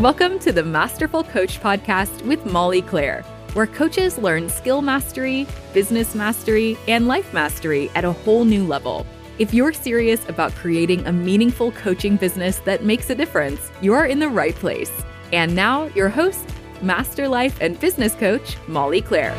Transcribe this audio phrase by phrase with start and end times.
[0.00, 3.20] Welcome to the Masterful Coach Podcast with Molly Claire,
[3.52, 9.06] where coaches learn skill mastery, business mastery, and life mastery at a whole new level.
[9.38, 14.20] If you're serious about creating a meaningful coaching business that makes a difference, you're in
[14.20, 14.90] the right place.
[15.34, 16.48] And now, your host,
[16.80, 19.34] Master Life and Business Coach, Molly Claire.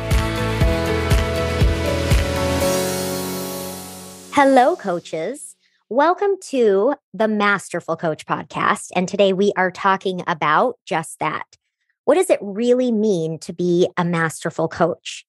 [4.30, 5.51] Hello, coaches.
[5.94, 8.86] Welcome to the Masterful Coach podcast.
[8.96, 11.44] And today we are talking about just that.
[12.06, 15.26] What does it really mean to be a masterful coach?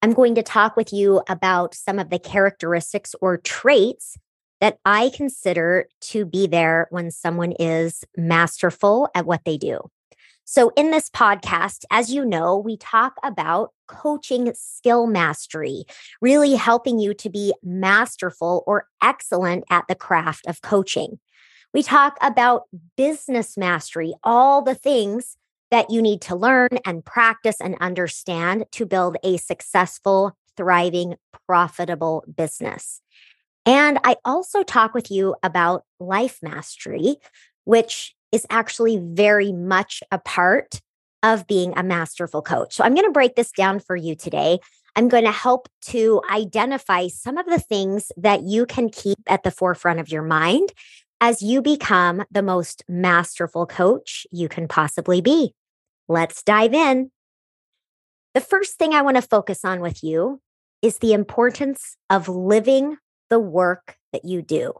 [0.00, 4.16] I'm going to talk with you about some of the characteristics or traits
[4.62, 9.80] that I consider to be there when someone is masterful at what they do.
[10.48, 15.84] So, in this podcast, as you know, we talk about coaching skill mastery,
[16.22, 21.18] really helping you to be masterful or excellent at the craft of coaching.
[21.74, 22.62] We talk about
[22.96, 25.36] business mastery, all the things
[25.72, 31.16] that you need to learn and practice and understand to build a successful, thriving,
[31.48, 33.00] profitable business.
[33.66, 37.16] And I also talk with you about life mastery,
[37.64, 40.82] which is actually very much a part
[41.22, 42.74] of being a masterful coach.
[42.74, 44.58] So I'm going to break this down for you today.
[44.94, 49.42] I'm going to help to identify some of the things that you can keep at
[49.42, 50.72] the forefront of your mind
[51.22, 55.54] as you become the most masterful coach you can possibly be.
[56.06, 57.10] Let's dive in.
[58.34, 60.42] The first thing I want to focus on with you
[60.82, 62.98] is the importance of living
[63.30, 64.74] the work that you do.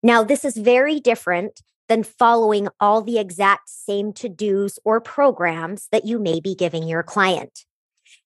[0.00, 1.60] Now, this is very different
[1.92, 6.88] than following all the exact same to dos or programs that you may be giving
[6.88, 7.66] your client.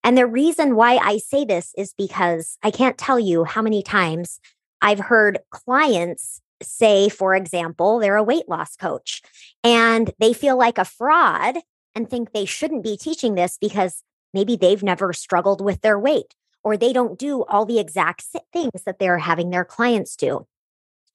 [0.05, 3.83] And the reason why I say this is because I can't tell you how many
[3.83, 4.39] times
[4.81, 9.21] I've heard clients say, for example, they're a weight loss coach
[9.65, 11.57] and they feel like a fraud
[11.97, 16.37] and think they shouldn't be teaching this because maybe they've never struggled with their weight
[16.63, 20.47] or they don't do all the exact things that they're having their clients do.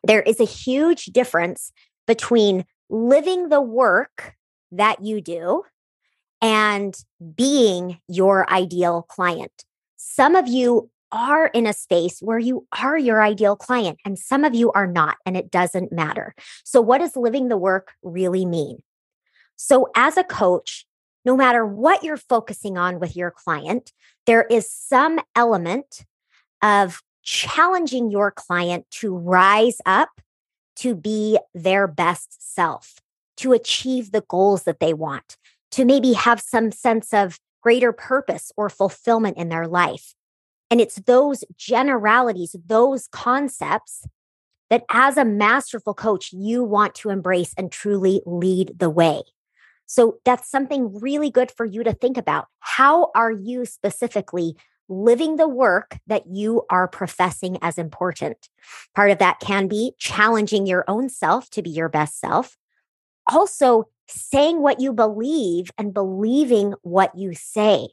[0.04, 1.72] There is a huge difference
[2.08, 4.36] between living the work
[4.72, 5.64] that you do
[6.42, 6.96] and
[7.36, 9.64] being your ideal client.
[9.98, 14.44] Some of you are in a space where you are your ideal client, and some
[14.44, 16.34] of you are not, and it doesn't matter.
[16.64, 18.82] So, what does living the work really mean?
[19.58, 20.86] So, as a coach,
[21.26, 23.92] no matter what you're focusing on with your client,
[24.26, 26.06] there is some element
[26.64, 30.10] of challenging your client to rise up
[30.78, 32.96] to be their best self,
[33.38, 35.38] to achieve the goals that they want,
[35.72, 40.14] to maybe have some sense of greater purpose or fulfillment in their life.
[40.70, 44.06] And it's those generalities, those concepts
[44.70, 49.22] that as a masterful coach, you want to embrace and truly lead the way.
[49.86, 52.48] So that's something really good for you to think about.
[52.62, 54.56] How are you specifically
[54.92, 58.50] living the work that you are professing as important.
[58.94, 62.58] Part of that can be challenging your own self to be your best self.
[63.32, 67.88] Also, saying what you believe and believing what you say.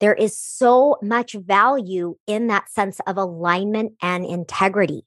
[0.00, 5.04] There is so much value in that sense of alignment and integrity.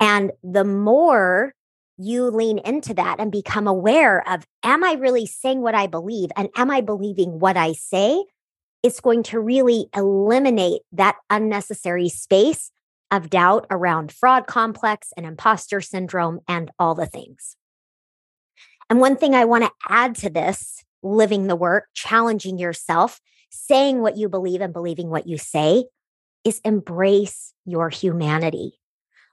[0.00, 1.54] And the more
[1.96, 6.30] you lean into that and become aware of, am I really saying what I believe?
[6.36, 8.24] And am I believing what I say?
[8.82, 12.70] It's going to really eliminate that unnecessary space
[13.10, 17.56] of doubt around fraud complex and imposter syndrome and all the things.
[18.90, 24.00] And one thing I want to add to this living the work, challenging yourself, saying
[24.00, 25.84] what you believe and believing what you say
[26.44, 28.78] is embrace your humanity.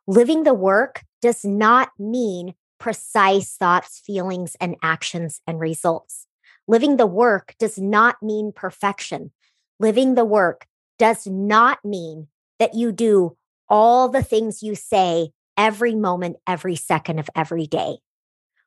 [0.08, 6.28] Living the work does not mean precise thoughts, feelings, and actions and results.
[6.68, 9.32] Living the work does not mean perfection.
[9.80, 10.66] Living the work
[10.98, 12.28] does not mean
[12.60, 13.36] that you do
[13.68, 17.98] all the things you say every moment, every second of every day.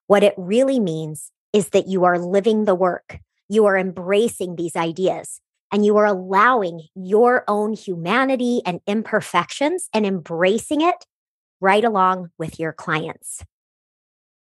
[0.06, 3.18] What it really means is that you are living the work.
[3.48, 5.40] You are embracing these ideas
[5.72, 11.06] and you are allowing your own humanity and imperfections and embracing it
[11.60, 13.44] right along with your clients.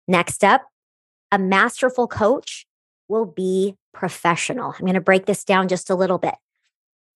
[0.08, 0.62] Next up,
[1.31, 2.67] a masterful coach
[3.08, 4.73] will be professional.
[4.73, 6.35] I'm going to break this down just a little bit.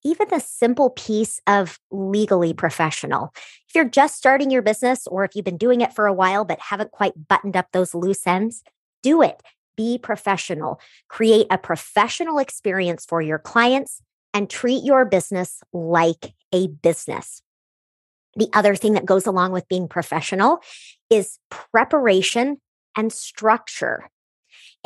[0.06, 3.35] Even the simple piece of legally professional.
[3.69, 6.44] If you're just starting your business or if you've been doing it for a while
[6.44, 8.62] but haven't quite buttoned up those loose ends,
[9.03, 9.43] do it.
[9.76, 10.81] Be professional.
[11.08, 14.00] Create a professional experience for your clients
[14.32, 17.43] and treat your business like a business.
[18.37, 20.61] The other thing that goes along with being professional
[21.11, 22.61] is preparation
[22.97, 24.09] and structure.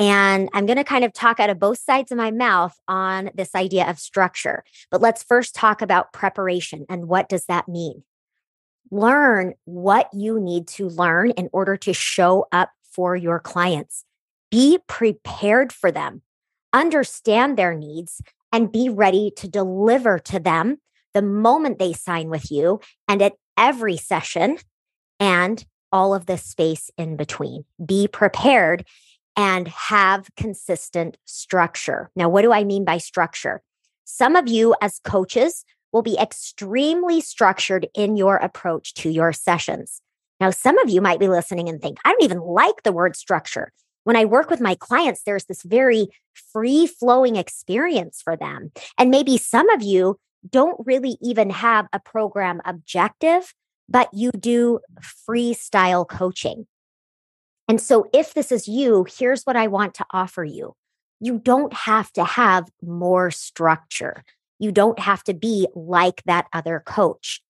[0.01, 3.31] And I'm going to kind of talk out of both sides of my mouth on
[3.35, 4.65] this idea of structure.
[4.91, 8.03] But let's first talk about preparation and what does that mean?
[8.91, 14.07] Learn what you need to learn in order to show up for your clients.
[14.51, 16.23] Be prepared for them,
[16.73, 20.79] understand their needs, and be ready to deliver to them
[21.13, 24.57] the moment they sign with you and at every session
[25.21, 27.65] and all of the space in between.
[27.85, 28.87] Be prepared
[29.41, 32.11] and have consistent structure.
[32.15, 33.63] Now, what do I mean by structure?
[34.05, 40.03] Some of you, as coaches, will be extremely structured in your approach to your sessions.
[40.41, 43.17] Now, some of you might be listening and think, I don't even like the word
[43.17, 43.73] structure.
[44.05, 46.09] When I work with my clients, there's this very
[46.53, 48.73] free flowing experience for them.
[48.99, 50.19] And maybe some of you
[50.51, 53.55] don't really even have a program objective,
[53.89, 56.67] but you do freestyle coaching.
[57.71, 60.75] And so, if this is you, here's what I want to offer you.
[61.21, 64.25] You don't have to have more structure.
[64.59, 67.41] You don't have to be like that other coach,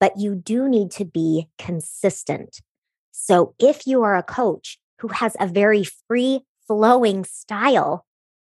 [0.00, 2.62] but you do need to be consistent.
[3.10, 8.06] So, if you are a coach who has a very free flowing style,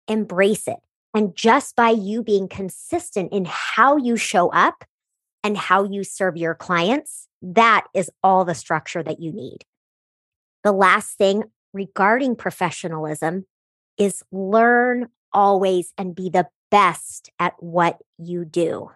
[0.06, 0.78] embrace it.
[1.12, 4.84] And just by you being consistent in how you show up
[5.42, 9.64] and how you serve your clients, that is all the structure that you need.
[10.64, 11.44] The last thing
[11.74, 13.44] regarding professionalism
[13.98, 18.90] is learn always and be the best at what you do.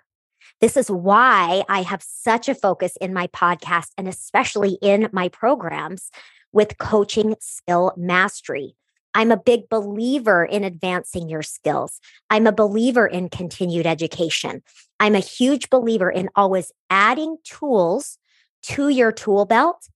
[0.60, 5.28] This is why I have such a focus in my podcast and especially in my
[5.28, 6.10] programs
[6.52, 8.74] with coaching skill mastery.
[9.14, 12.00] I'm a big believer in advancing your skills.
[12.30, 14.62] I'm a believer in continued education.
[15.00, 18.18] I'm a huge believer in always adding tools
[18.62, 19.88] to your tool belt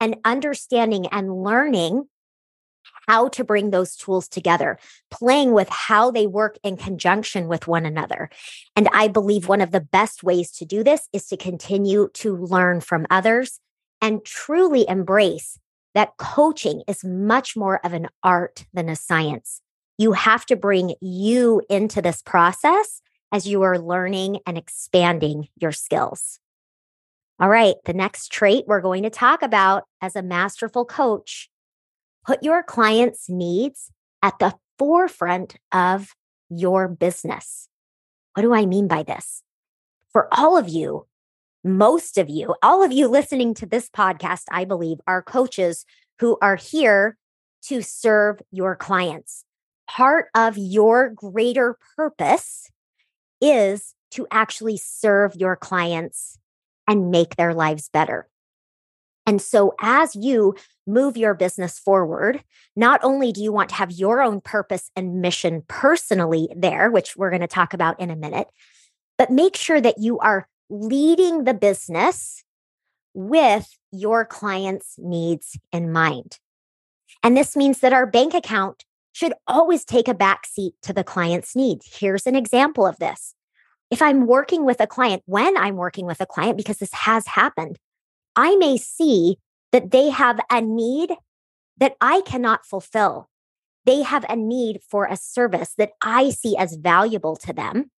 [0.00, 2.08] and understanding and learning
[3.08, 4.78] how to bring those tools together,
[5.10, 8.28] playing with how they work in conjunction with one another.
[8.74, 12.36] And I believe one of the best ways to do this is to continue to
[12.36, 13.60] learn from others
[14.00, 15.58] and truly embrace
[15.94, 19.62] that coaching is much more of an art than a science.
[19.98, 23.00] You have to bring you into this process
[23.32, 26.38] as you are learning and expanding your skills.
[27.38, 31.50] All right, the next trait we're going to talk about as a masterful coach
[32.26, 33.90] put your client's needs
[34.22, 36.14] at the forefront of
[36.50, 37.68] your business.
[38.34, 39.42] What do I mean by this?
[40.12, 41.06] For all of you,
[41.62, 45.84] most of you, all of you listening to this podcast, I believe, are coaches
[46.18, 47.16] who are here
[47.66, 49.44] to serve your clients.
[49.88, 52.70] Part of your greater purpose
[53.40, 56.38] is to actually serve your clients
[56.86, 58.28] and make their lives better.
[59.26, 60.54] And so, as you
[60.86, 62.44] move your business forward,
[62.76, 67.16] not only do you want to have your own purpose and mission personally there, which
[67.16, 68.46] we're going to talk about in a minute,
[69.18, 72.44] but make sure that you are leading the business
[73.14, 76.38] with your client's needs in mind.
[77.22, 81.56] And this means that our bank account should always take a backseat to the client's
[81.56, 81.88] needs.
[81.98, 83.34] Here's an example of this.
[83.90, 87.26] If I'm working with a client, when I'm working with a client, because this has
[87.26, 87.78] happened,
[88.34, 89.38] I may see
[89.72, 91.12] that they have a need
[91.78, 93.28] that I cannot fulfill.
[93.84, 97.90] They have a need for a service that I see as valuable to them,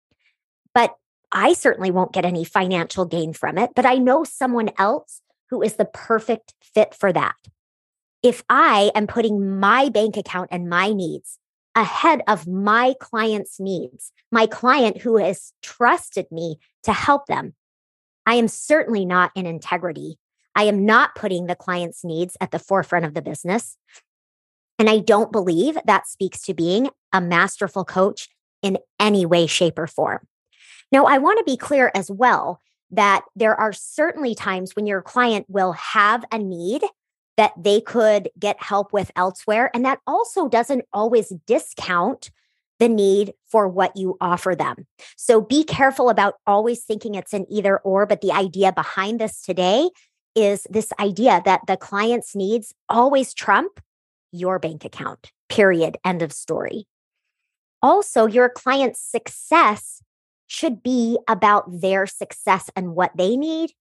[0.74, 0.94] but
[1.30, 5.62] I certainly won't get any financial gain from it, but I know someone else who
[5.62, 7.36] is the perfect fit for that.
[8.22, 11.38] If I am putting my bank account and my needs
[11.76, 17.54] ahead of my client's needs, my client who has trusted me to help them,
[18.24, 20.18] I am certainly not in integrity.
[20.56, 23.76] I am not putting the client's needs at the forefront of the business.
[24.78, 28.28] And I don't believe that speaks to being a masterful coach
[28.62, 30.26] in any way, shape, or form.
[30.90, 35.02] Now, I want to be clear as well that there are certainly times when your
[35.02, 36.82] client will have a need
[37.36, 39.70] that they could get help with elsewhere.
[39.74, 42.30] And that also doesn't always discount
[42.78, 44.86] the need for what you offer them.
[45.16, 48.06] So be careful about always thinking it's an either or.
[48.06, 49.90] But the idea behind this today
[50.34, 53.80] is this idea that the client's needs always trump
[54.32, 55.96] your bank account, period.
[56.04, 56.86] End of story.
[57.82, 60.02] Also, your client's success
[60.46, 63.72] should be about their success and what they need,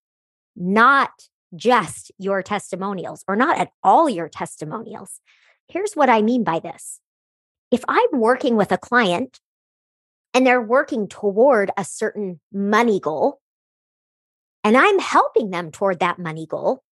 [0.55, 1.11] not
[1.55, 5.19] just your testimonials or not at all your testimonials.
[5.67, 6.99] Here's what I mean by this.
[7.71, 9.39] If I'm working with a client
[10.33, 13.41] and they're working toward a certain money goal,
[14.63, 16.83] and I'm helping them toward that money goal,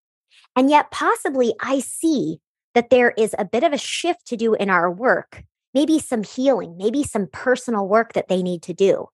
[0.56, 2.40] and yet possibly I see
[2.74, 5.44] that there is a bit of a shift to do in our work,
[5.74, 9.08] maybe some healing, maybe some personal work that they need to do.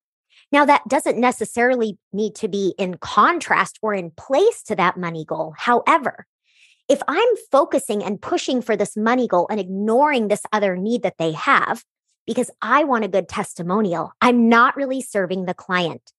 [0.51, 5.25] Now, that doesn't necessarily need to be in contrast or in place to that money
[5.25, 5.53] goal.
[5.57, 6.25] However,
[6.87, 11.19] if I'm focusing and pushing for this money goal and ignoring this other need that
[11.19, 11.83] they have
[12.25, 16.11] because I want a good testimonial, I'm not really serving the client.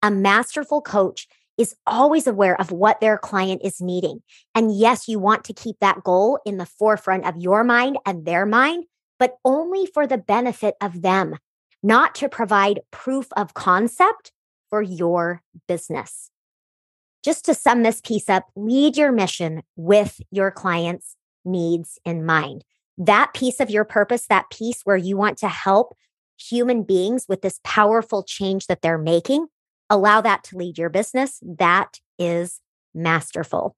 [0.00, 1.26] A masterful coach
[1.58, 4.22] is always aware of what their client is needing.
[4.54, 8.24] And yes, you want to keep that goal in the forefront of your mind and
[8.24, 8.84] their mind,
[9.18, 11.36] but only for the benefit of them,
[11.82, 14.32] not to provide proof of concept
[14.70, 16.30] for your business.
[17.24, 22.64] Just to sum this piece up, lead your mission with your client's needs in mind.
[22.98, 25.96] That piece of your purpose, that piece where you want to help
[26.38, 29.46] human beings with this powerful change that they're making,
[29.88, 31.38] allow that to lead your business.
[31.42, 32.60] That is
[32.94, 33.76] masterful.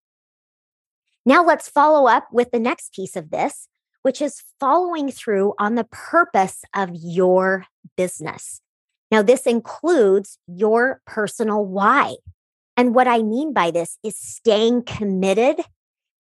[1.26, 3.68] Now let's follow up with the next piece of this,
[4.02, 8.60] which is following through on the purpose of your business.
[9.10, 12.16] Now, this includes your personal why.
[12.76, 15.60] And what I mean by this is staying committed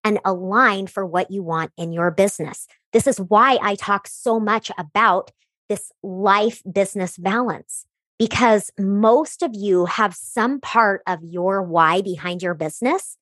[0.04, 2.66] and aligned for what you want in your business.
[2.92, 5.32] This is why I talk so much about
[5.68, 7.86] this life business balance
[8.18, 13.16] because most of you have some part of your why behind your business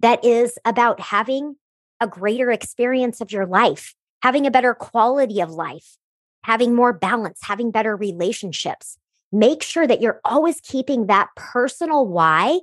[0.00, 1.56] that is about having
[2.00, 5.96] a greater experience of your life, having a better quality of life,
[6.44, 8.98] having more balance, having better relationships.
[9.30, 12.60] Make sure that you're always keeping that personal why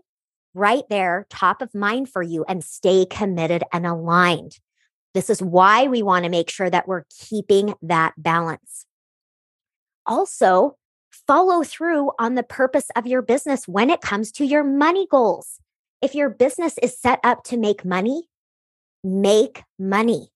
[0.54, 4.60] right there, top of mind for you, and stay committed and aligned.
[5.14, 8.86] This is why we want to make sure that we're keeping that balance.
[10.06, 10.78] Also,
[11.28, 15.60] follow through on the purpose of your business when it comes to your money goals.
[16.02, 18.24] If your business is set up to make money,
[19.04, 20.30] make money.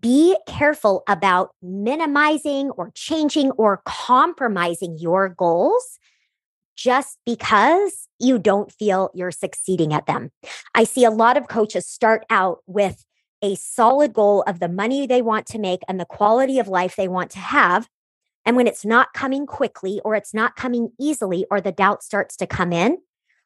[0.00, 5.98] Be careful about minimizing or changing or compromising your goals
[6.76, 10.30] just because you don't feel you're succeeding at them.
[10.74, 13.04] I see a lot of coaches start out with
[13.42, 16.96] a solid goal of the money they want to make and the quality of life
[16.96, 17.88] they want to have.
[18.46, 22.36] And when it's not coming quickly or it's not coming easily or the doubt starts
[22.38, 22.98] to come in,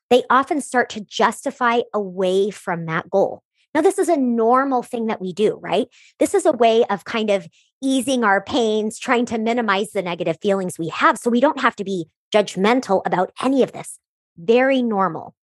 [0.09, 3.43] they often start to justify away from that goal.
[3.79, 5.87] Now, this is a normal thing that we do, right?
[6.19, 7.47] This is a way of kind of
[7.81, 11.77] easing our pains, trying to minimize the negative feelings we have so we don't have
[11.77, 14.01] to be judgmental about any of this.
[14.37, 15.37] Very normal.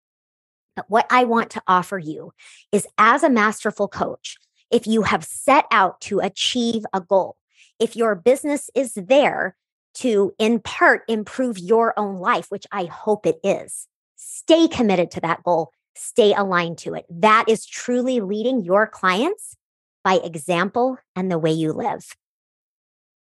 [0.75, 2.33] But what I want to offer you
[2.73, 4.35] is as a masterful coach,
[4.69, 7.37] if you have set out to achieve a goal,
[7.79, 9.55] if your business is there
[9.93, 13.87] to, in part, improve your own life, which I hope it is,
[14.17, 17.05] stay committed to that goal, stay aligned to it.
[17.09, 19.55] That is truly leading your clients
[20.03, 22.15] by example and the way you live.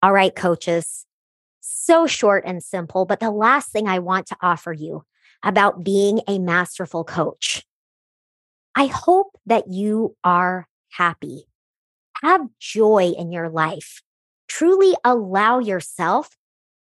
[0.01, 1.05] All right, coaches,
[1.61, 3.05] so short and simple.
[3.05, 5.05] But the last thing I want to offer you
[5.43, 7.63] about being a masterful coach
[8.75, 11.45] I hope that you are happy.
[12.21, 14.01] Have joy in your life.
[14.47, 16.29] Truly allow yourself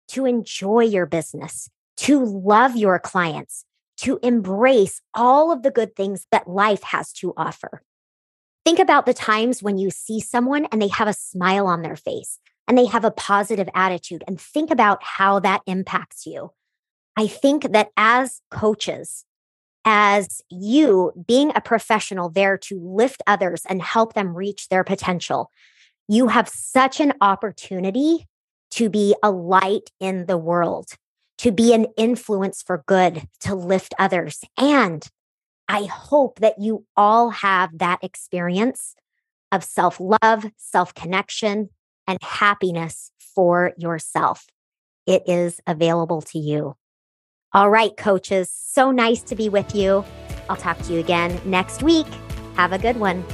[0.08, 3.64] to enjoy your business, to love your clients,
[4.00, 7.82] to embrace all of the good things that life has to offer.
[8.64, 11.96] Think about the times when you see someone and they have a smile on their
[11.96, 12.38] face
[12.68, 16.52] and they have a positive attitude and think about how that impacts you.
[17.16, 19.24] I think that as coaches,
[19.84, 25.50] as you being a professional there to lift others and help them reach their potential,
[26.08, 28.28] you have such an opportunity
[28.72, 30.92] to be a light in the world,
[31.40, 34.40] to be an influence for good, to lift others.
[34.58, 35.06] And
[35.68, 38.94] I hope that you all have that experience
[39.50, 41.70] of self love, self connection,
[42.06, 44.46] and happiness for yourself.
[45.06, 46.76] It is available to you.
[47.54, 50.04] All right, coaches, so nice to be with you.
[50.50, 52.06] I'll talk to you again next week.
[52.56, 53.24] Have a good one.